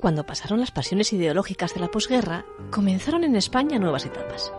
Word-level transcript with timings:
Cuando 0.00 0.24
pasaron 0.24 0.60
las 0.60 0.70
pasiones 0.70 1.12
ideológicas 1.12 1.74
de 1.74 1.80
la 1.80 1.90
posguerra, 1.90 2.46
comenzaron 2.70 3.22
en 3.22 3.36
España 3.36 3.78
nuevas 3.78 4.06
etapas. 4.06 4.50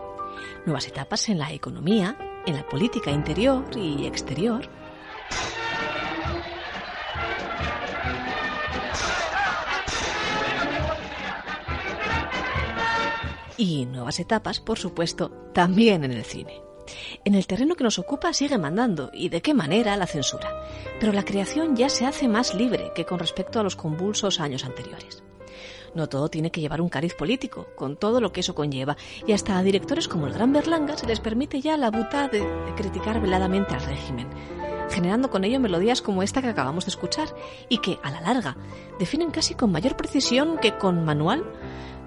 Nuevas 0.66 0.86
etapas 0.86 1.28
en 1.28 1.38
la 1.38 1.52
economía, 1.52 2.16
en 2.46 2.54
la 2.54 2.64
política 2.64 3.10
interior 3.10 3.64
y 3.76 4.06
exterior. 4.06 4.68
Y 13.56 13.86
nuevas 13.86 14.20
etapas, 14.20 14.60
por 14.60 14.78
supuesto, 14.78 15.30
también 15.52 16.04
en 16.04 16.12
el 16.12 16.24
cine. 16.24 16.60
En 17.24 17.34
el 17.34 17.48
terreno 17.48 17.74
que 17.74 17.82
nos 17.82 17.98
ocupa 17.98 18.32
sigue 18.32 18.58
mandando, 18.58 19.10
y 19.12 19.28
de 19.28 19.42
qué 19.42 19.54
manera, 19.54 19.96
la 19.96 20.06
censura. 20.06 20.62
Pero 21.00 21.12
la 21.12 21.24
creación 21.24 21.74
ya 21.74 21.88
se 21.88 22.06
hace 22.06 22.28
más 22.28 22.54
libre 22.54 22.92
que 22.94 23.04
con 23.04 23.18
respecto 23.18 23.58
a 23.58 23.64
los 23.64 23.74
convulsos 23.74 24.38
años 24.38 24.64
anteriores. 24.64 25.24
No 25.94 26.08
todo 26.08 26.28
tiene 26.28 26.50
que 26.50 26.60
llevar 26.60 26.80
un 26.80 26.88
cariz 26.88 27.14
político, 27.14 27.66
con 27.76 27.96
todo 27.96 28.20
lo 28.20 28.32
que 28.32 28.40
eso 28.40 28.54
conlleva, 28.54 28.96
y 29.26 29.32
hasta 29.32 29.58
a 29.58 29.62
directores 29.62 30.08
como 30.08 30.26
el 30.26 30.32
Gran 30.32 30.52
Berlanga 30.52 30.96
se 30.96 31.06
les 31.06 31.20
permite 31.20 31.60
ya 31.60 31.76
la 31.76 31.90
buta 31.90 32.28
de, 32.28 32.40
de 32.40 32.74
criticar 32.74 33.20
veladamente 33.20 33.74
al 33.74 33.82
régimen, 33.82 34.28
generando 34.90 35.30
con 35.30 35.44
ello 35.44 35.60
melodías 35.60 36.00
como 36.00 36.22
esta 36.22 36.40
que 36.40 36.48
acabamos 36.48 36.86
de 36.86 36.90
escuchar, 36.90 37.28
y 37.68 37.78
que, 37.78 37.98
a 38.02 38.10
la 38.10 38.20
larga, 38.20 38.56
definen 38.98 39.30
casi 39.30 39.54
con 39.54 39.70
mayor 39.70 39.96
precisión 39.96 40.58
que 40.58 40.78
con 40.78 41.04
manual 41.04 41.44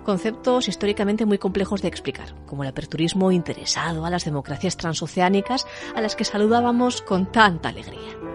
conceptos 0.06 0.70
históricamente 0.70 1.26
muy 1.26 1.38
complejos 1.38 1.81
de 1.81 1.90
explicar, 1.90 2.34
como 2.45 2.64
el 2.64 2.70
aperturismo 2.70 3.31
interesado 3.31 4.06
a 4.06 4.09
las 4.09 4.23
democracias 4.23 4.78
transoceánicas 4.78 5.67
a 5.95 6.02
las 6.02 6.16
que 6.16 6.23
saludábamos 6.23 7.02
con 7.02 7.26
tanta 7.31 7.70
alegría. 7.70 8.34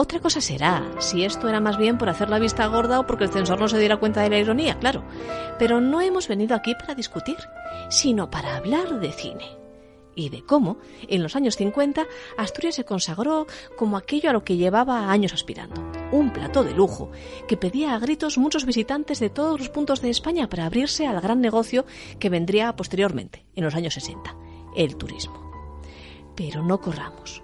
Otra 0.00 0.18
cosa 0.18 0.40
será 0.40 0.90
si 0.98 1.26
esto 1.26 1.46
era 1.46 1.60
más 1.60 1.76
bien 1.76 1.98
por 1.98 2.08
hacer 2.08 2.30
la 2.30 2.38
vista 2.38 2.66
gorda 2.68 3.00
o 3.00 3.06
porque 3.06 3.24
el 3.24 3.30
censor 3.30 3.60
no 3.60 3.68
se 3.68 3.78
diera 3.78 3.98
cuenta 3.98 4.22
de 4.22 4.30
la 4.30 4.38
ironía, 4.38 4.78
claro. 4.78 5.04
Pero 5.58 5.82
no 5.82 6.00
hemos 6.00 6.26
venido 6.26 6.56
aquí 6.56 6.74
para 6.74 6.94
discutir, 6.94 7.36
sino 7.90 8.30
para 8.30 8.56
hablar 8.56 8.98
de 8.98 9.12
cine 9.12 9.58
y 10.14 10.30
de 10.30 10.42
cómo, 10.42 10.78
en 11.06 11.22
los 11.22 11.36
años 11.36 11.58
50, 11.58 12.06
Asturias 12.38 12.76
se 12.76 12.86
consagró 12.86 13.46
como 13.76 13.98
aquello 13.98 14.30
a 14.30 14.32
lo 14.32 14.42
que 14.42 14.56
llevaba 14.56 15.10
años 15.10 15.34
aspirando. 15.34 15.82
Un 16.12 16.32
plató 16.32 16.64
de 16.64 16.72
lujo 16.72 17.10
que 17.46 17.58
pedía 17.58 17.94
a 17.94 17.98
gritos 17.98 18.38
muchos 18.38 18.64
visitantes 18.64 19.20
de 19.20 19.28
todos 19.28 19.58
los 19.58 19.68
puntos 19.68 20.00
de 20.00 20.08
España 20.08 20.48
para 20.48 20.64
abrirse 20.64 21.06
al 21.06 21.20
gran 21.20 21.42
negocio 21.42 21.84
que 22.18 22.30
vendría 22.30 22.74
posteriormente, 22.74 23.44
en 23.54 23.64
los 23.64 23.74
años 23.74 23.92
60, 23.92 24.34
el 24.76 24.96
turismo. 24.96 25.52
Pero 26.34 26.62
no 26.64 26.80
corramos. 26.80 27.42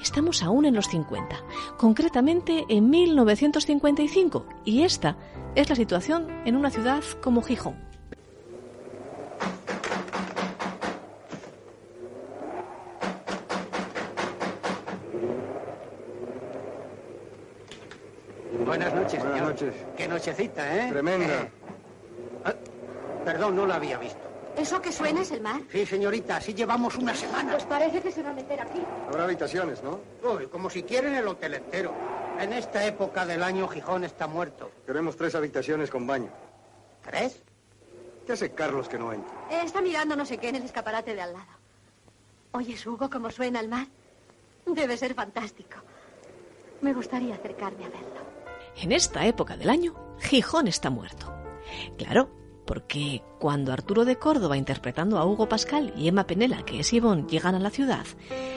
Estamos 0.00 0.42
aún 0.42 0.64
en 0.64 0.74
los 0.74 0.86
50, 0.88 1.36
concretamente 1.76 2.64
en 2.68 2.90
1955, 2.90 4.46
y 4.64 4.82
esta 4.82 5.16
es 5.54 5.68
la 5.70 5.76
situación 5.76 6.28
en 6.44 6.56
una 6.56 6.70
ciudad 6.70 7.02
como 7.22 7.42
Gijón. 7.42 7.76
Buenas 18.64 18.94
noches, 18.94 19.18
Buenas 19.20 19.38
señor. 19.38 19.50
noches. 19.52 19.74
Qué 19.96 20.08
nochecita, 20.08 20.76
¿eh? 20.76 20.90
Tremenda. 20.90 21.42
Eh, 21.42 21.50
ah, 22.44 22.54
perdón, 23.24 23.56
no 23.56 23.66
la 23.66 23.76
había 23.76 23.98
visto. 23.98 24.27
¿Eso 24.58 24.82
que 24.82 24.90
suena 24.90 25.22
es 25.22 25.30
el 25.30 25.40
mar? 25.40 25.60
Sí, 25.70 25.86
señorita, 25.86 26.36
así 26.36 26.52
llevamos 26.52 26.96
una 26.96 27.14
semana. 27.14 27.52
Pues 27.52 27.64
parece 27.64 28.00
que 28.00 28.10
se 28.10 28.22
va 28.22 28.30
a 28.30 28.34
meter 28.34 28.60
aquí. 28.60 28.82
Habrá 29.06 29.24
habitaciones, 29.24 29.82
¿no? 29.82 30.00
Uy, 30.22 30.46
como 30.48 30.68
si 30.68 30.82
quieren 30.82 31.14
el 31.14 31.28
hotel 31.28 31.54
entero. 31.54 31.94
En 32.40 32.52
esta 32.52 32.84
época 32.84 33.24
del 33.24 33.42
año 33.42 33.68
Gijón 33.68 34.04
está 34.04 34.26
muerto. 34.26 34.70
Queremos 34.84 35.16
tres 35.16 35.34
habitaciones 35.34 35.90
con 35.90 36.06
baño. 36.06 36.30
¿Tres? 37.04 37.40
¿Qué 38.26 38.32
hace 38.32 38.52
Carlos 38.52 38.88
que 38.88 38.98
no 38.98 39.12
entra? 39.12 39.32
Eh, 39.50 39.62
está 39.64 39.80
mirando 39.80 40.16
no 40.16 40.26
sé 40.26 40.38
qué 40.38 40.48
en 40.48 40.56
el 40.56 40.62
escaparate 40.64 41.14
de 41.14 41.22
al 41.22 41.32
lado. 41.32 41.46
¿Oyes, 42.52 42.84
Hugo, 42.86 43.08
cómo 43.08 43.30
suena 43.30 43.60
el 43.60 43.68
mar? 43.68 43.86
Debe 44.66 44.96
ser 44.96 45.14
fantástico. 45.14 45.76
Me 46.80 46.92
gustaría 46.92 47.34
acercarme 47.34 47.84
a 47.86 47.88
verlo. 47.88 48.20
En 48.76 48.92
esta 48.92 49.24
época 49.26 49.56
del 49.56 49.70
año, 49.70 49.94
Gijón 50.20 50.68
está 50.68 50.90
muerto. 50.90 51.32
Claro, 51.96 52.30
porque 52.68 53.22
cuando 53.38 53.72
Arturo 53.72 54.04
de 54.04 54.16
Córdoba 54.16 54.58
interpretando 54.58 55.16
a 55.16 55.24
Hugo 55.24 55.48
Pascal 55.48 55.94
y 55.96 56.06
Emma 56.06 56.26
Penela, 56.26 56.66
que 56.66 56.80
es 56.80 56.92
Ivonne, 56.92 57.24
llegan 57.26 57.54
a 57.54 57.58
la 57.58 57.70
ciudad, 57.70 58.04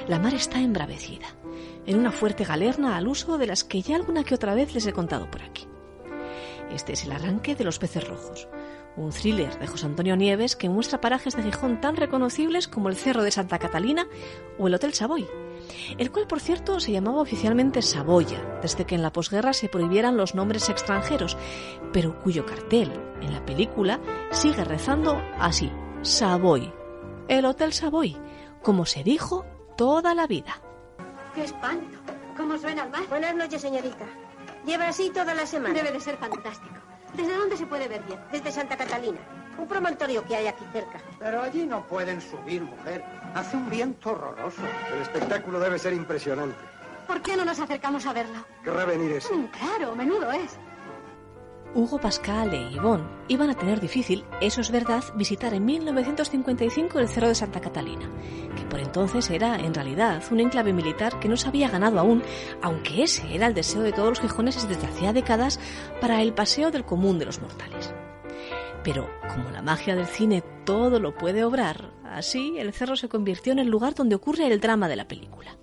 la 0.10 0.20
mar 0.20 0.34
está 0.34 0.60
embravecida, 0.60 1.28
en 1.86 1.98
una 1.98 2.12
fuerte 2.12 2.44
galerna 2.44 2.98
al 2.98 3.08
uso 3.08 3.38
de 3.38 3.48
las 3.48 3.64
que 3.64 3.82
ya 3.82 3.96
alguna 3.96 4.26
que 4.26 4.36
otra 4.36 4.54
vez 4.54 4.74
les 4.74 4.86
he 4.86 4.92
contado 4.92 5.32
por 5.32 5.42
aquí. 5.42 5.66
Este 6.74 6.92
es 6.92 7.06
el 7.06 7.14
arranque 7.14 7.56
de 7.56 7.64
Los 7.64 7.80
peces 7.80 8.06
rojos, 8.06 8.50
un 8.98 9.12
thriller 9.12 9.58
de 9.60 9.68
José 9.68 9.86
Antonio 9.86 10.18
Nieves 10.18 10.58
que 10.58 10.68
muestra 10.68 11.00
parajes 11.00 11.38
de 11.38 11.44
Gijón 11.44 11.80
tan 11.80 11.96
reconocibles 11.96 12.68
como 12.68 12.90
el 12.90 12.98
Cerro 12.98 13.24
de 13.24 13.32
Santa 13.32 13.60
Catalina 13.60 14.08
o 14.60 14.68
el 14.68 14.74
Hotel 14.74 14.94
Savoy, 14.94 15.26
el 15.98 16.12
cual, 16.12 16.28
por 16.28 16.40
cierto, 16.40 16.80
se 16.80 16.92
llamaba 16.92 17.22
oficialmente 17.22 17.82
Saboya, 17.82 18.60
desde 18.62 18.86
que 18.86 18.96
en 18.96 19.02
la 19.02 19.12
posguerra 19.12 19.54
se 19.54 19.70
prohibieran 19.70 20.18
los 20.18 20.36
nombres 20.36 20.70
extranjeros, 20.70 21.38
pero 21.94 22.20
cuyo 22.20 22.46
cartel 22.46 22.92
en 23.22 23.34
la 23.34 23.46
película 23.46 24.00
sigue 24.32 24.64
rezando 24.64 25.22
así, 25.40 25.72
Savoy, 26.02 26.74
el 27.28 27.46
Hotel 27.46 27.74
Savoy, 27.74 28.18
como 28.62 28.86
se 28.86 29.04
dijo 29.04 29.46
toda 29.78 30.14
la 30.16 30.28
vida. 30.28 30.62
¡Qué 31.36 31.44
espanto! 31.44 31.98
¿Cómo 32.36 32.58
suena 32.58 32.84
el 32.84 32.92
mar? 32.92 33.08
Buenas 33.10 33.36
noches, 33.36 33.62
señorita. 33.62 34.06
Lleva 34.66 34.88
así 34.88 35.10
toda 35.10 35.34
la 35.34 35.46
semana. 35.46 35.74
Debe 35.74 35.92
de 35.92 36.00
ser 36.00 36.18
fantástico. 36.18 36.76
¿Desde 37.16 37.36
dónde 37.36 37.58
se 37.58 37.66
puede 37.66 37.88
ver 37.88 38.04
bien? 38.04 38.20
Desde 38.32 38.52
Santa 38.52 38.78
Catalina, 38.78 39.20
un 39.58 39.68
promontorio 39.68 40.24
que 40.26 40.36
hay 40.36 40.48
aquí 40.48 40.66
cerca. 40.72 41.00
Pero 41.20 41.42
allí 41.42 41.66
no 41.66 41.86
pueden 41.88 42.22
subir, 42.22 42.62
mujer. 42.62 43.04
Hace 43.34 43.58
un 43.58 43.70
viento 43.70 44.12
horroroso. 44.12 44.62
El 44.94 45.02
espectáculo 45.02 45.60
debe 45.60 45.80
ser 45.80 45.94
impresionante. 45.94 46.58
¿Por 47.08 47.22
qué 47.22 47.36
no 47.36 47.46
nos 47.46 47.60
acercamos 47.60 48.06
a 48.06 48.14
verlo? 48.14 48.46
Querrá 48.64 48.86
venir 48.86 49.12
ese. 49.12 49.34
Mm, 49.34 49.48
claro, 49.48 49.96
menudo 49.96 50.32
es. 50.32 50.58
Hugo 51.74 52.00
Pascal 52.00 52.54
e 52.54 52.70
Yvonne 52.70 53.08
iban 53.30 53.50
a 53.50 53.54
tener 53.54 53.80
difícil, 53.80 54.26
eso 54.42 54.60
es 54.60 54.72
verdad, 54.72 55.04
visitar 55.16 55.54
en 55.54 55.64
1955 55.64 57.00
el 57.00 57.08
Cerro 57.08 57.30
de 57.30 57.36
Santa 57.36 57.62
Catalina, 57.62 58.10
que 58.58 58.64
por 58.66 58.82
entonces 58.82 59.30
era 59.30 59.56
en 59.56 59.74
realidad 59.74 60.22
un 60.32 60.42
enclave 60.42 60.74
militar 60.74 61.18
que 61.22 61.30
no 61.30 61.38
se 61.38 61.48
había 61.48 61.70
ganado 61.70 61.98
aún, 61.98 62.24
aunque 62.62 63.04
ese 63.04 63.34
era 63.34 63.48
el 63.48 63.54
deseo 63.54 63.84
de 63.84 63.94
todos 63.94 64.10
los 64.10 64.20
gijoneses 64.20 64.68
desde 64.68 64.88
hacía 64.88 65.14
décadas 65.14 65.62
para 66.02 66.22
el 66.22 66.34
paseo 66.34 66.72
del 66.72 66.84
común 66.84 67.20
de 67.20 67.26
los 67.26 67.42
mortales. 67.42 67.94
Pero 68.84 69.10
como 69.34 69.52
la 69.52 69.62
magia 69.62 69.96
del 69.96 70.08
cine 70.08 70.44
todo 70.66 71.00
lo 71.00 71.16
puede 71.16 71.44
obrar, 71.44 71.92
así 72.04 72.56
el 72.58 72.74
cerro 72.74 72.96
se 72.96 73.10
convirtió 73.10 73.54
en 73.54 73.60
el 73.60 73.68
lugar 73.68 73.94
donde 73.94 74.16
ocurre 74.16 74.48
el 74.48 74.60
drama 74.60 74.88
de 74.88 74.96
la 74.96 75.08
película 75.08 75.58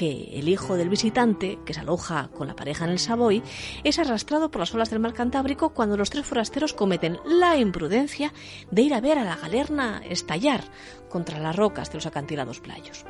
que 0.00 0.38
el 0.38 0.48
hijo 0.48 0.76
del 0.76 0.88
visitante, 0.88 1.58
que 1.66 1.74
se 1.74 1.80
aloja 1.80 2.30
con 2.34 2.48
la 2.48 2.56
pareja 2.56 2.86
en 2.86 2.92
el 2.92 2.98
Savoy, 2.98 3.42
es 3.84 3.98
arrastrado 3.98 4.50
por 4.50 4.60
las 4.60 4.74
olas 4.74 4.88
del 4.88 4.98
mar 4.98 5.12
Cantábrico 5.12 5.74
cuando 5.74 5.98
los 5.98 6.08
tres 6.08 6.24
forasteros 6.24 6.72
cometen 6.72 7.18
la 7.26 7.58
imprudencia 7.58 8.32
de 8.70 8.80
ir 8.80 8.94
a 8.94 9.02
ver 9.02 9.18
a 9.18 9.24
la 9.24 9.36
galerna 9.36 10.00
estallar 10.08 10.64
contra 11.10 11.38
las 11.38 11.54
rocas 11.54 11.90
de 11.90 11.96
los 11.96 12.06
acantilados 12.06 12.60
playos. 12.60 13.04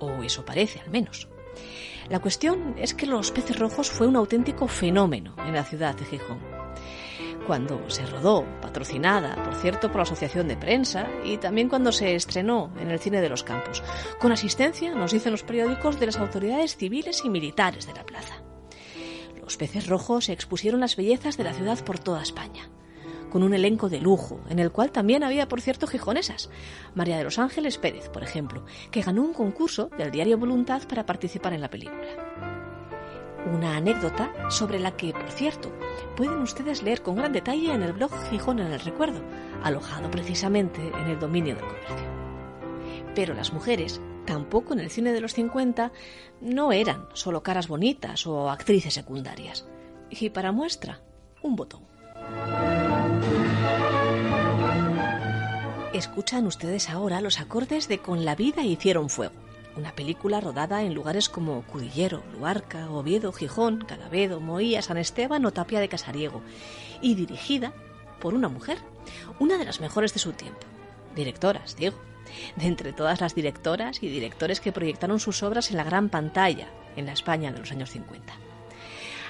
O 0.00 0.24
eso 0.24 0.44
parece, 0.44 0.80
al 0.80 0.90
menos. 0.90 1.28
La 2.10 2.18
cuestión 2.18 2.74
es 2.78 2.94
que 2.94 3.06
Los 3.06 3.30
Peces 3.30 3.56
Rojos 3.56 3.88
fue 3.88 4.08
un 4.08 4.16
auténtico 4.16 4.66
fenómeno 4.66 5.36
en 5.46 5.54
la 5.54 5.62
ciudad 5.62 5.94
de 5.94 6.04
Gijón 6.04 6.53
cuando 7.46 7.88
se 7.88 8.06
rodó, 8.06 8.44
patrocinada, 8.60 9.36
por 9.42 9.54
cierto, 9.54 9.88
por 9.88 9.96
la 9.96 10.02
Asociación 10.02 10.48
de 10.48 10.56
Prensa, 10.56 11.08
y 11.24 11.36
también 11.38 11.68
cuando 11.68 11.92
se 11.92 12.14
estrenó 12.14 12.72
en 12.78 12.90
el 12.90 12.98
Cine 12.98 13.20
de 13.20 13.28
los 13.28 13.44
Campos, 13.44 13.82
con 14.18 14.32
asistencia, 14.32 14.94
nos 14.94 15.12
dicen 15.12 15.32
los 15.32 15.42
periódicos, 15.42 16.00
de 16.00 16.06
las 16.06 16.18
autoridades 16.18 16.76
civiles 16.76 17.22
y 17.24 17.30
militares 17.30 17.86
de 17.86 17.94
la 17.94 18.04
plaza. 18.04 18.42
Los 19.40 19.56
peces 19.56 19.86
rojos 19.86 20.28
expusieron 20.28 20.80
las 20.80 20.96
bellezas 20.96 21.36
de 21.36 21.44
la 21.44 21.52
ciudad 21.52 21.84
por 21.84 21.98
toda 21.98 22.22
España, 22.22 22.68
con 23.30 23.42
un 23.42 23.52
elenco 23.52 23.88
de 23.88 24.00
lujo, 24.00 24.40
en 24.48 24.58
el 24.58 24.72
cual 24.72 24.90
también 24.90 25.22
había, 25.22 25.48
por 25.48 25.60
cierto, 25.60 25.86
gijonesas. 25.86 26.50
María 26.94 27.18
de 27.18 27.24
los 27.24 27.38
Ángeles 27.38 27.78
Pérez, 27.78 28.08
por 28.08 28.22
ejemplo, 28.22 28.64
que 28.90 29.02
ganó 29.02 29.22
un 29.22 29.34
concurso 29.34 29.90
del 29.98 30.10
diario 30.10 30.38
Voluntad 30.38 30.82
para 30.88 31.04
participar 31.06 31.52
en 31.52 31.60
la 31.60 31.70
película 31.70 32.63
una 33.52 33.76
anécdota 33.76 34.32
sobre 34.50 34.78
la 34.78 34.96
que, 34.96 35.12
por 35.12 35.30
cierto, 35.30 35.72
pueden 36.16 36.38
ustedes 36.38 36.82
leer 36.82 37.02
con 37.02 37.16
gran 37.16 37.32
detalle 37.32 37.72
en 37.72 37.82
el 37.82 37.92
blog 37.92 38.10
Gijón 38.30 38.58
en 38.58 38.72
el 38.72 38.80
Recuerdo, 38.80 39.22
alojado 39.62 40.10
precisamente 40.10 40.80
en 40.80 41.08
el 41.08 41.18
dominio 41.18 41.54
del 41.54 41.64
comercio. 41.64 42.08
Pero 43.14 43.34
las 43.34 43.52
mujeres, 43.52 44.00
tampoco 44.26 44.72
en 44.72 44.80
el 44.80 44.90
cine 44.90 45.12
de 45.12 45.20
los 45.20 45.34
50, 45.34 45.92
no 46.40 46.72
eran 46.72 47.06
solo 47.12 47.42
caras 47.42 47.68
bonitas 47.68 48.26
o 48.26 48.50
actrices 48.50 48.94
secundarias. 48.94 49.66
Y 50.10 50.30
para 50.30 50.52
muestra, 50.52 51.00
un 51.42 51.56
botón. 51.56 51.82
Escuchan 55.92 56.46
ustedes 56.46 56.90
ahora 56.90 57.20
los 57.20 57.38
acordes 57.38 57.86
de 57.86 57.98
Con 57.98 58.24
la 58.24 58.34
vida 58.34 58.62
hicieron 58.62 59.08
fuego 59.08 59.43
una 59.76 59.92
película 59.92 60.40
rodada 60.40 60.82
en 60.82 60.94
lugares 60.94 61.28
como 61.28 61.62
Cudillero, 61.62 62.22
Luarca, 62.32 62.90
Oviedo, 62.90 63.32
Gijón, 63.32 63.84
Cadavedo, 63.84 64.40
Moía, 64.40 64.82
San 64.82 64.98
Esteban 64.98 65.44
o 65.46 65.52
Tapia 65.52 65.80
de 65.80 65.88
Casariego, 65.88 66.42
y 67.00 67.14
dirigida 67.14 67.72
por 68.20 68.34
una 68.34 68.48
mujer, 68.48 68.78
una 69.38 69.58
de 69.58 69.64
las 69.64 69.80
mejores 69.80 70.14
de 70.14 70.20
su 70.20 70.32
tiempo. 70.32 70.60
Directoras, 71.14 71.76
digo. 71.76 71.96
De 72.56 72.66
entre 72.66 72.92
todas 72.92 73.20
las 73.20 73.34
directoras 73.34 74.02
y 74.02 74.08
directores 74.08 74.60
que 74.60 74.72
proyectaron 74.72 75.20
sus 75.20 75.42
obras 75.42 75.70
en 75.70 75.76
la 75.76 75.84
gran 75.84 76.08
pantalla 76.08 76.68
en 76.96 77.06
la 77.06 77.12
España 77.12 77.52
de 77.52 77.58
los 77.58 77.70
años 77.70 77.90
50. 77.90 78.32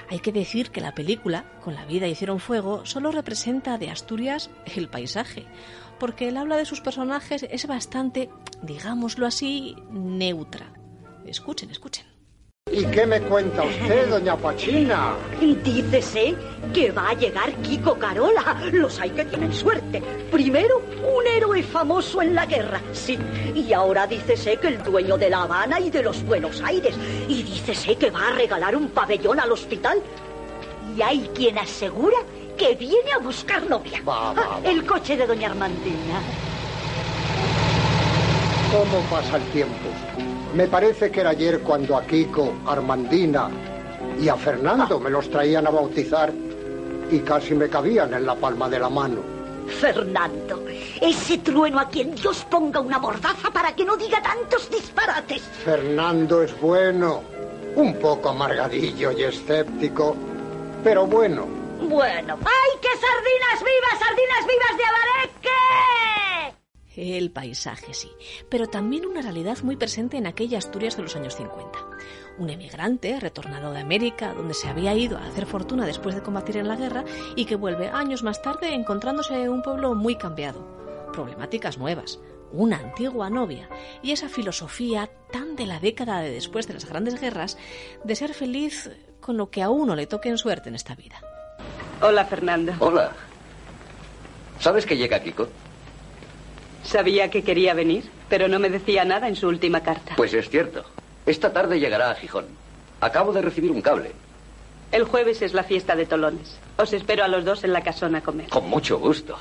Hay 0.09 0.19
que 0.19 0.31
decir 0.31 0.69
que 0.69 0.81
la 0.81 0.93
película, 0.93 1.45
con 1.63 1.73
la 1.73 1.85
vida 1.85 2.07
hicieron 2.07 2.39
fuego, 2.39 2.85
solo 2.85 3.11
representa 3.11 3.77
de 3.77 3.89
Asturias 3.89 4.49
el 4.75 4.87
paisaje, 4.87 5.45
porque 5.99 6.27
el 6.27 6.37
habla 6.37 6.57
de 6.57 6.65
sus 6.65 6.81
personajes 6.81 7.45
es 7.49 7.65
bastante, 7.67 8.29
digámoslo 8.61 9.25
así, 9.25 9.75
neutra. 9.89 10.73
Escuchen, 11.25 11.71
escuchen. 11.71 12.05
¿Y 12.71 12.83
qué 12.87 13.05
me 13.05 13.21
cuenta 13.21 13.61
usted, 13.61 14.09
doña 14.09 14.35
Pachina? 14.35 15.13
Dícese 15.39 16.35
que 16.73 16.91
va 16.91 17.09
a 17.09 17.13
llegar 17.13 17.53
Kiko 17.61 17.93
Carola. 17.99 18.59
Los 18.73 18.99
hay 18.99 19.11
que 19.11 19.23
tienen 19.25 19.53
suerte. 19.53 20.01
Primero, 20.31 20.79
un 20.79 21.27
héroe 21.27 21.44
famoso 21.63 22.21
en 22.21 22.35
la 22.35 22.45
guerra, 22.45 22.81
sí. 22.91 23.17
Y 23.53 23.73
ahora 23.73 24.07
dícese 24.07 24.57
que 24.57 24.67
el 24.67 24.83
dueño 24.83 25.17
de 25.17 25.29
La 25.29 25.43
Habana 25.43 25.79
y 25.79 25.89
de 25.89 26.03
los 26.03 26.23
Buenos 26.23 26.61
Aires. 26.61 26.95
Y 27.27 27.43
dícese 27.43 27.95
que 27.95 28.11
va 28.11 28.29
a 28.29 28.31
regalar 28.31 28.75
un 28.75 28.89
pabellón 28.89 29.39
al 29.39 29.51
hospital. 29.51 30.01
Y 30.95 31.01
hay 31.01 31.29
quien 31.33 31.57
asegura 31.57 32.17
que 32.57 32.75
viene 32.75 33.11
a 33.13 33.19
buscar 33.19 33.67
novia. 33.69 34.01
Va, 34.07 34.33
va, 34.33 34.59
va. 34.59 34.59
El 34.63 34.85
coche 34.85 35.17
de 35.17 35.27
doña 35.27 35.49
Armandina. 35.49 36.21
¿Cómo 38.71 39.01
pasa 39.09 39.37
el 39.37 39.43
tiempo? 39.51 39.89
Me 40.53 40.67
parece 40.67 41.11
que 41.11 41.21
era 41.21 41.31
ayer 41.31 41.59
cuando 41.61 41.97
a 41.97 42.05
Kiko, 42.05 42.53
Armandina 42.65 43.49
y 44.21 44.27
a 44.29 44.35
Fernando 44.35 44.99
me 44.99 45.09
los 45.09 45.29
traían 45.29 45.67
a 45.67 45.69
bautizar 45.69 46.31
y 47.11 47.19
casi 47.19 47.53
me 47.53 47.69
cabían 47.69 48.13
en 48.13 48.25
la 48.25 48.35
palma 48.35 48.69
de 48.69 48.79
la 48.79 48.89
mano. 48.89 49.34
Fernando, 49.67 50.65
ese 51.01 51.39
trueno 51.39 51.79
a 51.79 51.89
quien 51.89 52.15
Dios 52.15 52.45
ponga 52.49 52.79
una 52.79 52.99
mordaza 52.99 53.51
para 53.51 53.75
que 53.75 53.85
no 53.85 53.97
diga 53.97 54.21
tantos 54.21 54.69
disparates. 54.69 55.41
Fernando 55.63 56.41
es 56.43 56.59
bueno, 56.59 57.23
un 57.75 57.99
poco 57.99 58.29
amargadillo 58.29 59.11
y 59.11 59.23
escéptico, 59.23 60.15
pero 60.83 61.05
bueno. 61.05 61.45
Bueno, 61.79 62.37
¡ay, 62.39 62.79
qué 62.81 62.89
sardinas 62.89 63.59
vivas, 63.59 63.99
sardinas 63.99 64.47
vivas 64.47 64.77
de 64.77 64.83
Abareque! 64.85 66.14
El 66.95 67.29
paisaje, 67.29 67.93
sí, 67.93 68.09
pero 68.49 68.67
también 68.67 69.05
una 69.05 69.21
realidad 69.21 69.57
muy 69.63 69.75
presente 69.75 70.15
en 70.15 70.27
aquella 70.27 70.57
Asturias 70.57 70.95
de 70.95 71.03
los 71.03 71.15
años 71.17 71.35
50. 71.35 71.79
Un 72.37 72.49
emigrante 72.49 73.19
retornado 73.19 73.73
de 73.73 73.79
América, 73.79 74.33
donde 74.33 74.53
se 74.53 74.69
había 74.69 74.93
ido 74.93 75.17
a 75.17 75.25
hacer 75.25 75.45
fortuna 75.45 75.85
después 75.85 76.15
de 76.15 76.21
combatir 76.21 76.55
en 76.57 76.69
la 76.69 76.77
guerra 76.77 77.03
y 77.35 77.45
que 77.45 77.55
vuelve 77.55 77.89
años 77.89 78.23
más 78.23 78.41
tarde 78.41 78.73
encontrándose 78.73 79.49
un 79.49 79.61
pueblo 79.61 79.93
muy 79.93 80.15
cambiado. 80.15 80.65
Problemáticas 81.11 81.77
nuevas, 81.77 82.19
una 82.53 82.77
antigua 82.77 83.29
novia 83.29 83.69
y 84.01 84.11
esa 84.11 84.29
filosofía 84.29 85.09
tan 85.31 85.57
de 85.57 85.65
la 85.65 85.81
década 85.81 86.21
de 86.21 86.31
después 86.31 86.67
de 86.67 86.75
las 86.75 86.85
grandes 86.85 87.19
guerras 87.19 87.57
de 88.05 88.15
ser 88.15 88.33
feliz 88.33 88.89
con 89.19 89.35
lo 89.35 89.49
que 89.49 89.61
a 89.61 89.69
uno 89.69 89.95
le 89.95 90.07
toque 90.07 90.29
en 90.29 90.37
suerte 90.37 90.69
en 90.69 90.75
esta 90.75 90.95
vida. 90.95 91.19
Hola, 92.01 92.25
Fernando. 92.25 92.73
Hola. 92.79 93.11
¿Sabes 94.59 94.85
que 94.85 94.95
llega 94.95 95.21
Kiko? 95.21 95.47
Sabía 96.95 97.29
que 97.29 97.43
quería 97.43 97.73
venir, 97.73 98.09
pero 98.29 98.47
no 98.47 98.57
me 98.57 98.69
decía 98.69 99.03
nada 99.03 99.27
en 99.27 99.35
su 99.35 99.49
última 99.49 99.83
carta. 99.83 100.13
Pues 100.15 100.33
es 100.33 100.49
cierto. 100.49 100.85
Esta 101.25 101.51
tarde 101.51 101.77
llegará 101.77 102.09
a 102.09 102.15
Gijón. 102.15 102.45
Acabo 103.01 103.33
de 103.33 103.41
recibir 103.41 103.69
un 103.69 103.81
cable. 103.81 104.13
El 104.93 105.03
jueves 105.03 105.41
es 105.41 105.53
la 105.53 105.65
fiesta 105.65 105.97
de 105.97 106.05
Tolones. 106.05 106.57
Os 106.77 106.93
espero 106.93 107.25
a 107.25 107.27
los 107.27 107.43
dos 107.43 107.65
en 107.65 107.73
la 107.73 107.81
casona 107.81 108.19
a 108.19 108.21
comer. 108.21 108.47
Con 108.47 108.69
mucho 108.69 108.97
gusto. 108.97 109.37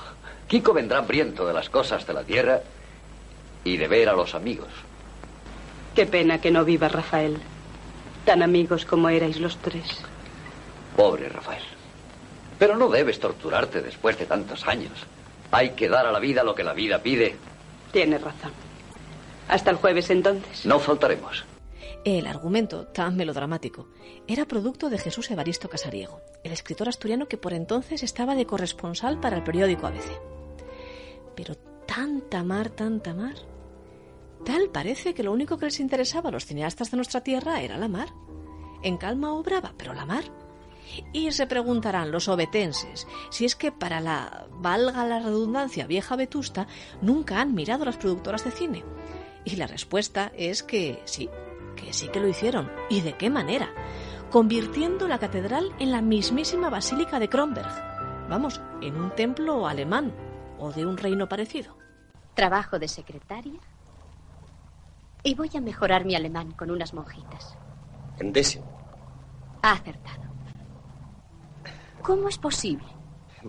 Kiko 0.48 0.72
vendrá 0.72 0.98
hambriento 0.98 1.46
de 1.46 1.52
las 1.52 1.70
cosas 1.70 2.04
de 2.08 2.12
la 2.14 2.24
tierra 2.24 2.60
y 3.62 3.76
de 3.76 3.86
ver 3.86 4.08
a 4.08 4.14
los 4.14 4.34
amigos. 4.34 4.70
Qué 5.94 6.06
pena 6.06 6.40
que 6.40 6.50
no 6.50 6.64
viva 6.64 6.88
Rafael. 6.88 7.38
Tan 8.24 8.42
amigos 8.42 8.84
como 8.84 9.08
erais 9.10 9.38
los 9.38 9.58
tres. 9.58 10.00
Pobre 10.96 11.28
Rafael. 11.28 11.62
Pero 12.58 12.74
no 12.76 12.88
debes 12.88 13.20
torturarte 13.20 13.80
después 13.80 14.18
de 14.18 14.26
tantos 14.26 14.66
años. 14.66 15.06
Hay 15.54 15.70
que 15.70 15.88
dar 15.88 16.04
a 16.04 16.10
la 16.10 16.18
vida 16.18 16.42
lo 16.42 16.52
que 16.52 16.64
la 16.64 16.72
vida 16.72 16.98
pide. 16.98 17.36
Tienes 17.92 18.20
razón. 18.20 18.50
Hasta 19.46 19.70
el 19.70 19.76
jueves 19.76 20.10
entonces. 20.10 20.66
No 20.66 20.80
faltaremos. 20.80 21.44
El 22.04 22.26
argumento, 22.26 22.88
tan 22.88 23.16
melodramático, 23.16 23.86
era 24.26 24.46
producto 24.46 24.90
de 24.90 24.98
Jesús 24.98 25.30
Evaristo 25.30 25.68
Casariego, 25.68 26.20
el 26.42 26.50
escritor 26.50 26.88
asturiano 26.88 27.28
que 27.28 27.38
por 27.38 27.52
entonces 27.54 28.02
estaba 28.02 28.34
de 28.34 28.46
corresponsal 28.46 29.20
para 29.20 29.36
el 29.36 29.44
periódico 29.44 29.86
ABC. 29.86 30.20
Pero 31.36 31.54
tanta 31.86 32.42
mar, 32.42 32.70
tanta 32.70 33.14
mar. 33.14 33.36
Tal 34.44 34.70
parece 34.70 35.14
que 35.14 35.22
lo 35.22 35.32
único 35.32 35.56
que 35.56 35.66
les 35.66 35.78
interesaba 35.78 36.30
a 36.30 36.32
los 36.32 36.46
cineastas 36.46 36.90
de 36.90 36.96
nuestra 36.96 37.22
tierra 37.22 37.62
era 37.62 37.78
la 37.78 37.88
mar. 37.88 38.08
En 38.82 38.96
calma 38.96 39.32
obraba, 39.32 39.72
pero 39.78 39.94
la 39.94 40.04
mar. 40.04 40.24
Y 41.12 41.30
se 41.32 41.46
preguntarán 41.46 42.10
los 42.10 42.28
obetenses 42.28 43.06
si 43.30 43.44
es 43.44 43.56
que 43.56 43.72
para 43.72 44.00
la, 44.00 44.46
valga 44.52 45.06
la 45.06 45.20
redundancia, 45.20 45.86
vieja 45.86 46.16
vetusta, 46.16 46.66
nunca 47.00 47.40
han 47.40 47.54
mirado 47.54 47.84
las 47.84 47.96
productoras 47.96 48.44
de 48.44 48.50
cine. 48.50 48.84
Y 49.44 49.56
la 49.56 49.66
respuesta 49.66 50.32
es 50.36 50.62
que 50.62 51.02
sí, 51.04 51.28
que 51.76 51.92
sí 51.92 52.08
que 52.08 52.20
lo 52.20 52.28
hicieron. 52.28 52.70
¿Y 52.88 53.02
de 53.02 53.14
qué 53.14 53.30
manera? 53.30 53.70
Convirtiendo 54.30 55.06
la 55.06 55.18
catedral 55.18 55.74
en 55.78 55.90
la 55.90 56.02
mismísima 56.02 56.70
Basílica 56.70 57.18
de 57.18 57.28
Kronberg. 57.28 57.70
Vamos, 58.28 58.60
en 58.80 58.96
un 58.96 59.14
templo 59.14 59.66
alemán 59.66 60.12
o 60.58 60.72
de 60.72 60.86
un 60.86 60.96
reino 60.96 61.28
parecido. 61.28 61.76
Trabajo 62.34 62.78
de 62.78 62.88
secretaria. 62.88 63.60
Y 65.22 65.34
voy 65.34 65.50
a 65.54 65.60
mejorar 65.60 66.04
mi 66.04 66.14
alemán 66.14 66.52
con 66.52 66.70
unas 66.70 66.94
monjitas. 66.94 67.56
En 68.18 68.32
décimo. 68.32 68.66
Ha 69.62 69.72
acertado. 69.72 70.33
¿Cómo 72.04 72.28
es 72.28 72.36
posible? 72.36 72.86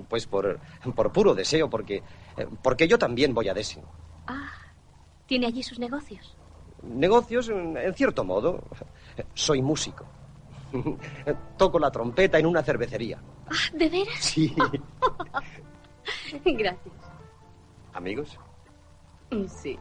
Pues 0.07 0.25
por, 0.25 0.59
por 0.95 1.11
puro 1.11 1.35
deseo, 1.35 1.69
porque, 1.69 2.01
porque 2.63 2.87
yo 2.87 2.97
también 2.97 3.33
voy 3.33 3.49
a 3.49 3.53
décimo. 3.53 3.83
Ah, 4.27 4.49
¿tiene 5.25 5.47
allí 5.47 5.61
sus 5.61 5.77
negocios? 5.77 6.37
Negocios, 6.81 7.49
en 7.49 7.93
cierto 7.93 8.23
modo. 8.23 8.63
Soy 9.33 9.61
músico. 9.61 10.05
Toco 11.57 11.79
la 11.79 11.91
trompeta 11.91 12.39
en 12.39 12.45
una 12.45 12.63
cervecería. 12.63 13.21
Ah, 13.49 13.55
¿De 13.73 13.89
veras? 13.89 14.19
Sí. 14.19 14.55
Gracias. 16.45 16.95
¿Amigos? 17.93 18.39
Sí. 19.47 19.77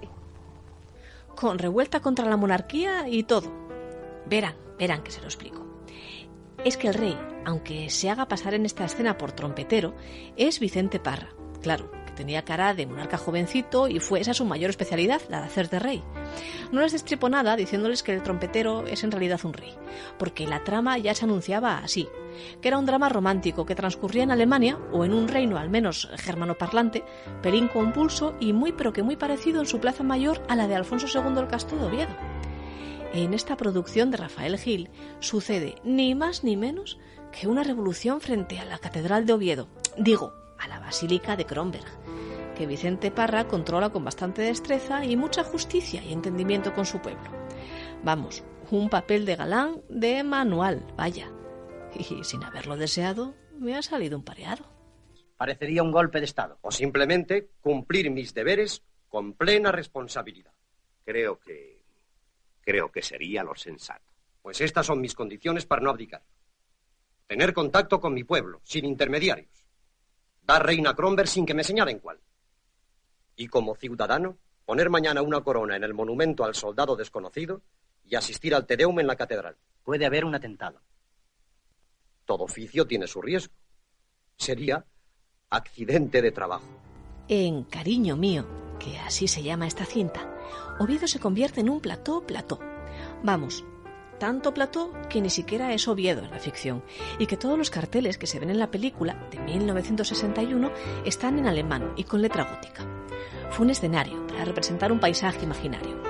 Con 1.36 1.58
revuelta 1.58 2.00
contra 2.00 2.26
la 2.26 2.36
monarquía 2.36 3.08
y 3.08 3.22
todo. 3.22 3.52
Verán, 4.26 4.56
verán 4.78 5.02
que 5.02 5.12
se 5.12 5.20
lo 5.20 5.26
explico. 5.26 5.64
Es 6.64 6.76
que 6.76 6.88
el 6.88 6.94
rey, 6.94 7.18
aunque 7.44 7.90
se 7.90 8.10
haga 8.10 8.28
pasar 8.28 8.54
en 8.54 8.66
esta 8.66 8.84
escena 8.84 9.18
por 9.18 9.32
trompetero, 9.32 9.94
es 10.36 10.60
Vicente 10.60 11.00
Parra. 11.00 11.30
Claro, 11.62 11.90
que 12.06 12.12
tenía 12.12 12.44
cara 12.44 12.74
de 12.74 12.86
monarca 12.86 13.16
jovencito 13.16 13.88
y 13.88 14.00
fue 14.00 14.20
esa 14.20 14.34
su 14.34 14.44
mayor 14.44 14.70
especialidad, 14.70 15.22
la 15.28 15.40
de 15.40 15.46
hacer 15.46 15.70
de 15.70 15.78
rey. 15.78 16.02
No 16.72 16.82
les 16.82 16.92
destripo 16.92 17.28
nada 17.28 17.56
diciéndoles 17.56 18.02
que 18.02 18.12
el 18.12 18.22
trompetero 18.22 18.86
es 18.86 19.04
en 19.04 19.10
realidad 19.10 19.40
un 19.44 19.54
rey, 19.54 19.72
porque 20.18 20.46
la 20.46 20.64
trama 20.64 20.98
ya 20.98 21.14
se 21.14 21.24
anunciaba 21.24 21.78
así, 21.78 22.08
que 22.60 22.68
era 22.68 22.78
un 22.78 22.86
drama 22.86 23.08
romántico 23.08 23.64
que 23.64 23.74
transcurría 23.74 24.24
en 24.24 24.30
Alemania, 24.30 24.78
o 24.92 25.04
en 25.04 25.14
un 25.14 25.28
reino 25.28 25.56
al 25.56 25.70
menos 25.70 26.10
germanoparlante, 26.16 27.04
pelín 27.42 27.68
compulso 27.68 28.34
y 28.40 28.52
muy 28.52 28.72
pero 28.72 28.92
que 28.92 29.02
muy 29.02 29.16
parecido 29.16 29.60
en 29.60 29.66
su 29.66 29.80
plaza 29.80 30.02
mayor 30.02 30.42
a 30.48 30.56
la 30.56 30.68
de 30.68 30.74
Alfonso 30.74 31.06
II 31.06 31.38
el 31.38 31.48
Casto 31.48 31.76
de 31.76 31.84
Oviedo. 31.84 32.14
En 33.14 33.32
esta 33.32 33.56
producción 33.56 34.10
de 34.10 34.16
Rafael 34.16 34.58
Gil 34.58 34.90
sucede 35.20 35.76
ni 35.84 36.16
más 36.16 36.42
ni 36.42 36.56
menos 36.56 36.98
que 37.30 37.46
una 37.46 37.62
revolución 37.62 38.20
frente 38.20 38.58
a 38.58 38.64
la 38.64 38.78
Catedral 38.78 39.24
de 39.24 39.34
Oviedo, 39.34 39.68
digo, 39.96 40.34
a 40.58 40.66
la 40.66 40.80
Basílica 40.80 41.36
de 41.36 41.46
Kronberg, 41.46 41.86
que 42.56 42.66
Vicente 42.66 43.12
Parra 43.12 43.46
controla 43.46 43.90
con 43.90 44.04
bastante 44.04 44.42
destreza 44.42 45.04
y 45.04 45.14
mucha 45.14 45.44
justicia 45.44 46.02
y 46.02 46.12
entendimiento 46.12 46.74
con 46.74 46.86
su 46.86 47.00
pueblo. 47.00 47.30
Vamos, 48.02 48.42
un 48.72 48.90
papel 48.90 49.26
de 49.26 49.36
galán 49.36 49.82
de 49.88 50.24
manual, 50.24 50.84
vaya. 50.96 51.30
Y 51.96 52.24
sin 52.24 52.42
haberlo 52.42 52.76
deseado, 52.76 53.36
me 53.56 53.76
ha 53.76 53.82
salido 53.82 54.18
un 54.18 54.24
pareado. 54.24 54.64
Parecería 55.36 55.84
un 55.84 55.92
golpe 55.92 56.18
de 56.18 56.24
Estado. 56.24 56.58
O 56.62 56.72
simplemente 56.72 57.48
cumplir 57.60 58.10
mis 58.10 58.34
deberes 58.34 58.82
con 59.08 59.34
plena 59.34 59.70
responsabilidad. 59.70 60.52
Creo 61.04 61.38
que. 61.38 61.73
Creo 62.64 62.90
que 62.90 63.02
sería 63.02 63.44
lo 63.44 63.54
sensato. 63.54 64.04
Pues 64.40 64.60
estas 64.60 64.86
son 64.86 65.00
mis 65.00 65.14
condiciones 65.14 65.66
para 65.66 65.82
no 65.82 65.90
abdicar. 65.90 66.22
Tener 67.26 67.52
contacto 67.52 68.00
con 68.00 68.14
mi 68.14 68.24
pueblo, 68.24 68.60
sin 68.64 68.84
intermediarios. 68.84 69.66
Dar 70.42 70.64
reina 70.64 70.90
a 70.90 70.94
Kronberg 70.94 71.28
sin 71.28 71.46
que 71.46 71.54
me 71.54 71.64
señalen 71.64 71.98
cuál. 71.98 72.20
Y 73.36 73.48
como 73.48 73.74
ciudadano, 73.74 74.38
poner 74.64 74.90
mañana 74.90 75.22
una 75.22 75.42
corona 75.42 75.76
en 75.76 75.84
el 75.84 75.94
monumento 75.94 76.44
al 76.44 76.54
soldado 76.54 76.96
desconocido 76.96 77.62
y 78.04 78.14
asistir 78.14 78.54
al 78.54 78.66
Tedeum 78.66 79.00
en 79.00 79.06
la 79.06 79.16
catedral. 79.16 79.56
Puede 79.82 80.06
haber 80.06 80.24
un 80.24 80.34
atentado. 80.34 80.80
Todo 82.24 82.44
oficio 82.44 82.86
tiene 82.86 83.06
su 83.06 83.20
riesgo. 83.20 83.54
Sería 84.36 84.84
accidente 85.50 86.22
de 86.22 86.32
trabajo. 86.32 86.66
En 87.28 87.64
Cariño 87.64 88.16
mío, 88.16 88.46
que 88.78 88.98
así 88.98 89.28
se 89.28 89.42
llama 89.42 89.66
esta 89.66 89.84
cinta, 89.84 90.33
Oviedo 90.78 91.06
se 91.06 91.20
convierte 91.20 91.60
en 91.60 91.70
un 91.70 91.80
plató 91.80 92.26
plató. 92.26 92.58
Vamos, 93.22 93.64
tanto 94.18 94.54
plató 94.54 94.92
que 95.08 95.20
ni 95.20 95.30
siquiera 95.30 95.72
es 95.72 95.88
Oviedo 95.88 96.22
en 96.22 96.30
la 96.30 96.38
ficción, 96.38 96.82
y 97.18 97.26
que 97.26 97.36
todos 97.36 97.58
los 97.58 97.70
carteles 97.70 98.18
que 98.18 98.26
se 98.26 98.38
ven 98.38 98.50
en 98.50 98.58
la 98.58 98.70
película 98.70 99.26
de 99.30 99.38
1961 99.38 100.70
están 101.04 101.38
en 101.38 101.46
alemán 101.46 101.92
y 101.96 102.04
con 102.04 102.22
letra 102.22 102.44
gótica. 102.44 102.86
Fue 103.50 103.64
un 103.64 103.70
escenario 103.70 104.26
para 104.26 104.44
representar 104.44 104.92
un 104.92 105.00
paisaje 105.00 105.44
imaginario. 105.44 106.02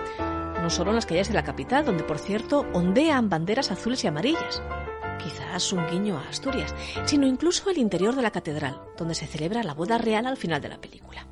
No 0.62 0.70
solo 0.70 0.90
en 0.90 0.96
las 0.96 1.06
calles 1.06 1.28
de 1.28 1.34
la 1.34 1.44
capital, 1.44 1.84
donde 1.84 2.04
por 2.04 2.18
cierto 2.18 2.66
ondean 2.72 3.28
banderas 3.28 3.70
azules 3.70 4.04
y 4.04 4.06
amarillas, 4.06 4.62
quizás 5.22 5.72
un 5.72 5.86
guiño 5.86 6.16
a 6.18 6.28
Asturias, 6.28 6.74
sino 7.04 7.26
incluso 7.26 7.70
el 7.70 7.78
interior 7.78 8.14
de 8.14 8.22
la 8.22 8.30
catedral, 8.30 8.80
donde 8.96 9.14
se 9.14 9.26
celebra 9.26 9.62
la 9.62 9.74
boda 9.74 9.98
real 9.98 10.26
al 10.26 10.36
final 10.36 10.60
de 10.60 10.68
la 10.68 10.80
película. 10.80 11.26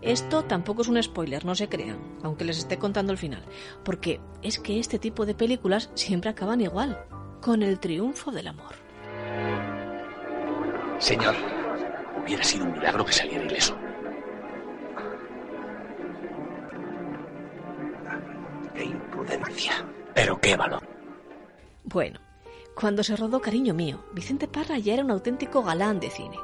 Esto 0.00 0.44
tampoco 0.44 0.82
es 0.82 0.88
un 0.88 1.02
spoiler, 1.02 1.44
no 1.44 1.54
se 1.54 1.68
crean, 1.68 1.98
aunque 2.22 2.44
les 2.44 2.58
esté 2.58 2.78
contando 2.78 3.12
el 3.12 3.18
final, 3.18 3.44
porque 3.84 4.20
es 4.42 4.58
que 4.58 4.78
este 4.78 4.98
tipo 4.98 5.26
de 5.26 5.34
películas 5.34 5.90
siempre 5.94 6.30
acaban 6.30 6.60
igual, 6.60 7.04
con 7.40 7.62
el 7.62 7.80
triunfo 7.80 8.30
del 8.30 8.48
amor. 8.48 8.74
Señor, 10.98 11.34
hubiera 12.22 12.44
sido 12.44 12.64
un 12.64 12.72
milagro 12.72 13.04
que 13.04 13.12
saliera 13.12 13.44
ileso. 13.44 13.76
¡Qué 18.74 18.84
imprudencia! 18.84 19.72
Pero 20.14 20.40
qué 20.40 20.56
valor. 20.56 20.82
Bueno, 21.84 22.20
cuando 22.74 23.02
se 23.02 23.16
rodó 23.16 23.40
Cariño 23.40 23.74
Mío, 23.74 24.04
Vicente 24.12 24.46
Parra 24.46 24.78
ya 24.78 24.94
era 24.94 25.04
un 25.04 25.10
auténtico 25.10 25.62
galán 25.62 25.98
de 25.98 26.10
cine. 26.10 26.36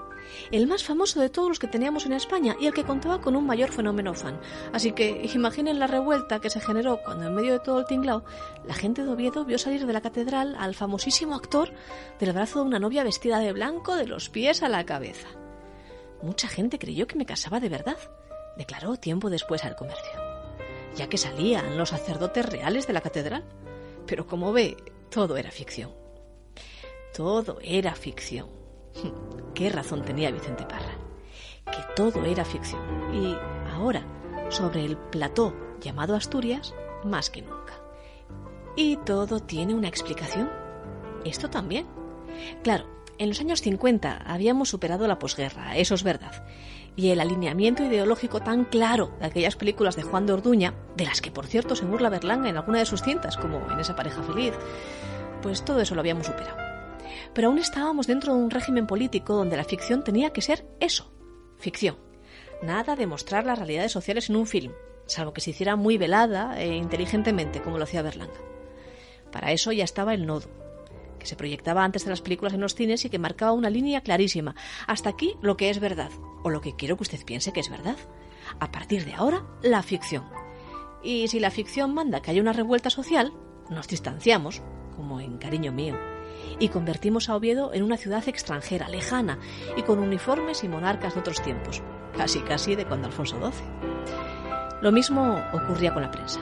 El 0.51 0.67
más 0.67 0.85
famoso 0.85 1.21
de 1.21 1.31
todos 1.31 1.49
los 1.49 1.59
que 1.59 1.67
teníamos 1.67 2.07
en 2.07 2.13
España 2.13 2.57
y 2.61 2.67
el 2.67 2.75
que 2.75 2.85
contaba 2.85 3.21
con 3.21 3.37
un 3.37 3.47
mayor 3.47 3.71
fenómeno 3.71 4.15
fan. 4.15 4.41
Así 4.73 4.93
que 4.93 5.31
imaginen 5.35 5.79
la 5.79 5.87
revuelta 5.87 6.41
que 6.41 6.51
se 6.51 6.61
generó 6.61 7.01
cuando 7.03 7.27
en 7.27 7.35
medio 7.35 7.53
de 7.53 7.61
todo 7.61 7.81
el 7.81 7.87
tinglao 7.87 8.25
la 8.67 8.75
gente 8.75 9.05
de 9.05 9.11
Oviedo 9.11 9.45
vio 9.45 9.59
salir 9.59 9.87
de 9.87 9.93
la 9.93 10.01
catedral 10.01 10.57
al 10.59 10.75
famosísimo 10.75 11.35
actor 11.35 11.71
del 12.19 12.33
brazo 12.33 12.61
de 12.61 12.67
una 12.67 12.79
novia 12.79 13.05
vestida 13.05 13.39
de 13.39 13.53
blanco 13.53 13.97
de 13.97 14.07
los 14.07 14.29
pies 14.29 14.63
a 14.63 14.69
la 14.69 14.85
cabeza. 14.85 15.29
Mucha 16.23 16.49
gente 16.49 16.79
creyó 16.79 17.07
que 17.07 17.17
me 17.17 17.27
casaba 17.27 17.61
de 17.61 17.69
verdad, 17.69 17.99
declaró 18.57 18.97
tiempo 18.97 19.31
después 19.31 19.65
al 19.65 19.77
comercio, 19.77 20.21
ya 20.97 21.09
que 21.09 21.19
salían 21.19 21.77
los 21.77 21.91
sacerdotes 21.91 22.47
reales 22.47 22.87
de 22.87 22.93
la 22.93 23.01
catedral. 23.01 23.45
Pero 24.07 24.27
como 24.27 24.53
ve, 24.53 24.77
todo 25.11 25.37
era 25.37 25.51
ficción. 25.51 25.91
Todo 27.15 27.59
era 27.63 27.95
ficción. 27.95 28.64
Qué 29.55 29.71
razón 29.71 30.03
tenía 30.03 30.31
Vicente 30.31 30.65
Parra. 30.65 30.99
Que 31.67 31.95
todo 31.97 32.25
era 32.25 32.45
ficción. 32.45 32.81
Y 33.15 33.37
ahora, 33.73 34.05
sobre 34.51 34.85
el 34.85 34.97
plató 34.97 35.55
llamado 35.81 36.15
Asturias, 36.15 36.75
más 37.05 37.31
que 37.31 37.43
nunca. 37.43 37.75
Y 38.77 38.97
todo 38.99 39.41
tiene 39.41 39.75
una 39.75 39.89
explicación. 39.89 40.51
Esto 41.25 41.49
también. 41.49 41.87
Claro, 42.63 42.87
en 43.19 43.29
los 43.29 43.41
años 43.41 43.61
50 43.61 44.25
habíamos 44.27 44.69
superado 44.69 45.07
la 45.07 45.19
posguerra, 45.19 45.77
eso 45.77 45.95
es 45.95 46.03
verdad. 46.03 46.45
Y 46.97 47.11
el 47.11 47.21
alineamiento 47.21 47.85
ideológico 47.85 48.41
tan 48.41 48.65
claro 48.65 49.13
de 49.21 49.27
aquellas 49.27 49.57
películas 49.57 49.97
de 49.97 50.03
Juan 50.03 50.27
de 50.27 50.33
Orduña, 50.33 50.75
de 50.97 51.05
las 51.05 51.21
que 51.21 51.31
por 51.31 51.47
cierto 51.47 51.77
se 51.77 51.85
burla 51.85 52.09
Berlanga 52.09 52.49
en 52.49 52.57
alguna 52.57 52.81
de 52.81 52.87
sus 52.87 53.03
cintas, 53.03 53.37
como 53.37 53.61
en 53.71 53.81
esa 53.81 53.97
pareja 53.97 54.23
feliz, 54.23 54.53
pues 55.43 55.65
todo 55.65 55.81
eso 55.81 55.95
lo 55.95 56.01
habíamos 56.01 56.27
superado 56.27 56.64
pero 57.35 57.49
aún 57.49 57.59
estábamos 57.59 58.07
dentro 58.07 58.35
de 58.35 58.41
un 58.41 58.51
régimen 58.51 58.87
político 58.87 59.35
donde 59.35 59.57
la 59.57 59.65
ficción 59.65 60.05
tenía 60.05 60.33
que 60.33 60.43
ser 60.43 60.67
eso, 60.81 61.13
ficción. 61.59 61.99
Nada 62.63 62.97
de 62.97 63.07
mostrar 63.07 63.45
las 63.45 63.59
realidades 63.59 63.93
sociales 63.93 64.31
en 64.31 64.37
un 64.37 64.47
film, 64.47 64.73
salvo 65.07 65.33
que 65.33 65.41
se 65.41 65.51
hiciera 65.51 65.77
muy 65.77 65.99
velada 65.99 66.61
e 66.61 66.77
inteligentemente, 66.77 67.61
como 67.61 67.79
lo 67.79 67.85
hacía 67.85 68.03
Berlanga. 68.03 68.41
Para 69.33 69.53
eso 69.53 69.73
ya 69.73 69.85
estaba 69.85 70.15
el 70.15 70.27
nodo, 70.27 70.49
que 71.19 71.27
se 71.27 71.37
proyectaba 71.37 71.85
antes 71.85 72.05
de 72.05 72.11
las 72.11 72.23
películas 72.23 72.55
en 72.55 72.61
los 72.61 72.75
cines 72.75 73.05
y 73.05 73.11
que 73.11 73.19
marcaba 73.19 73.53
una 73.53 73.71
línea 73.71 74.01
clarísima. 74.01 74.55
Hasta 74.87 75.11
aquí 75.11 75.35
lo 75.43 75.57
que 75.57 75.71
es 75.71 75.81
verdad, 75.81 76.11
o 76.45 76.51
lo 76.51 76.61
que 76.61 76.77
quiero 76.77 76.97
que 76.97 77.03
usted 77.03 77.25
piense 77.25 77.53
que 77.53 77.61
es 77.61 77.69
verdad. 77.69 77.97
A 78.61 78.71
partir 78.71 79.05
de 79.05 79.15
ahora, 79.15 79.45
la 79.63 79.83
ficción. 79.83 80.25
Y 81.03 81.29
si 81.29 81.41
la 81.41 81.51
ficción 81.51 81.93
manda 81.93 82.23
que 82.23 82.31
haya 82.31 82.41
una 82.41 82.53
revuelta 82.53 82.89
social, 82.89 83.33
nos 83.69 83.89
distanciamos, 83.89 84.63
como 84.97 85.21
en 85.21 85.39
Cariño 85.39 85.73
mío 85.73 86.14
y 86.59 86.69
convertimos 86.69 87.29
a 87.29 87.37
Oviedo 87.37 87.73
en 87.75 87.83
una 87.83 87.97
ciudad 87.97 88.27
extranjera, 88.29 88.89
lejana 88.89 89.39
y 89.77 89.83
con 89.83 89.99
uniformes 89.99 90.65
y 90.65 90.69
monarcas 90.69 91.15
de 91.15 91.21
otros 91.21 91.43
tiempos, 91.43 91.83
casi 92.17 92.41
casi 92.41 92.75
de 92.75 92.87
cuando 92.87 93.07
Alfonso 93.07 93.39
XII. 93.41 93.65
Lo 94.81 94.93
mismo 94.93 95.43
ocurría 95.53 95.95
con 95.95 96.03
la 96.03 96.11
prensa. 96.11 96.41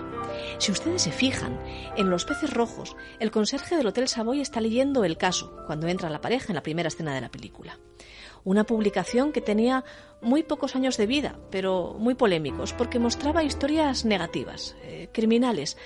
Si 0.59 0.73
ustedes 0.73 1.03
se 1.03 1.13
fijan, 1.13 1.61
en 1.97 2.11
Los 2.11 2.25
peces 2.25 2.53
rojos, 2.53 2.97
el 3.21 3.31
conserje 3.31 3.77
del 3.77 3.87
Hotel 3.87 4.09
Savoy 4.09 4.41
está 4.41 4.61
leyendo 4.61 5.05
el 5.05 5.17
caso 5.17 5.57
cuando 5.67 5.87
entra 5.87 6.11
la 6.11 6.21
pareja 6.21 6.47
en 6.49 6.57
la 6.57 6.63
primera 6.63 6.89
escena 6.89 7.15
de 7.15 7.21
la 7.21 7.31
película. 7.31 7.79
Una 8.45 8.65
publicación 8.65 9.33
que 9.33 9.41
tenía 9.41 9.85
muy 10.21 10.43
pocos 10.43 10.75
años 10.75 10.97
de 10.97 11.07
vida, 11.07 11.39
pero 11.51 11.95
muy 11.99 12.15
polémicos, 12.15 12.73
porque 12.73 12.99
mostraba 12.99 13.45
historias 13.45 14.05
negativas, 14.05 14.77
eh, 14.83 15.09
criminales, 15.13 15.77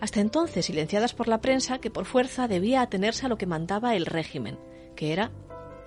hasta 0.00 0.20
entonces 0.20 0.66
silenciadas 0.66 1.14
por 1.14 1.28
la 1.28 1.40
prensa 1.40 1.78
que 1.78 1.90
por 1.90 2.04
fuerza 2.04 2.48
debía 2.48 2.82
atenerse 2.82 3.26
a 3.26 3.28
lo 3.28 3.38
que 3.38 3.46
mandaba 3.46 3.94
el 3.94 4.06
régimen, 4.06 4.58
que 4.96 5.12
era 5.12 5.30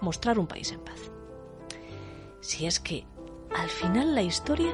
mostrar 0.02 0.40
un 0.40 0.48
país 0.48 0.72
en 0.72 0.80
paz. 0.80 1.12
Si 2.40 2.66
es 2.66 2.80
que, 2.80 3.06
al 3.56 3.70
final 3.70 4.16
la 4.16 4.22
historia 4.22 4.74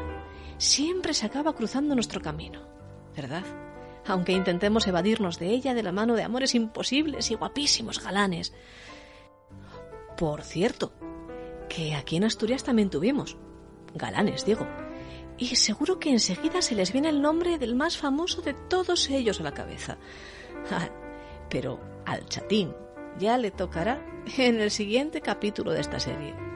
siempre 0.57 1.13
se 1.13 1.25
acaba 1.25 1.53
cruzando 1.53 1.95
nuestro 1.95 2.21
camino, 2.21 2.61
¿verdad? 3.15 3.43
Aunque 4.05 4.33
intentemos 4.33 4.87
evadirnos 4.87 5.39
de 5.39 5.49
ella 5.49 5.73
de 5.73 5.83
la 5.83 5.91
mano 5.91 6.15
de 6.15 6.23
amores 6.23 6.55
imposibles 6.55 7.31
y 7.31 7.35
guapísimos 7.35 8.03
galanes. 8.03 8.53
Por 10.17 10.43
cierto, 10.43 10.93
que 11.75 11.95
aquí 11.95 12.17
en 12.17 12.25
Asturias 12.25 12.63
también 12.63 12.89
tuvimos. 12.89 13.37
Galanes, 13.95 14.45
digo 14.45 14.67
y 15.37 15.55
seguro 15.55 15.99
que 15.99 16.11
enseguida 16.11 16.61
se 16.61 16.75
les 16.75 16.91
viene 16.91 17.09
el 17.09 17.21
nombre 17.21 17.57
del 17.57 17.75
más 17.75 17.97
famoso 17.97 18.41
de 18.41 18.53
todos 18.53 19.09
ellos 19.09 19.39
a 19.39 19.43
la 19.43 19.53
cabeza. 19.53 19.97
Ah, 20.71 20.89
pero 21.49 21.79
al 22.05 22.25
chatín 22.27 22.73
ya 23.19 23.37
le 23.37 23.51
tocará 23.51 24.05
en 24.37 24.61
el 24.61 24.71
siguiente 24.71 25.21
capítulo 25.21 25.71
de 25.71 25.81
esta 25.81 25.99
serie. 25.99 26.52